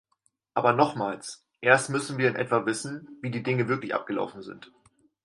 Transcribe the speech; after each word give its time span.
Aber 0.55 0.73
nochmals, 0.73 1.45
erst 1.61 1.91
müssen 1.91 2.17
wir 2.17 2.27
in 2.29 2.35
etwa 2.35 2.65
wissen, 2.65 3.19
wie 3.21 3.29
die 3.29 3.43
Dinge 3.43 3.67
wirklich 3.67 3.93
abgelaufen 3.93 4.41
sind. 4.41 4.71